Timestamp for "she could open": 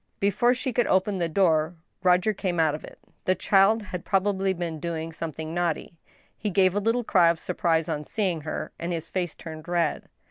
0.55-1.19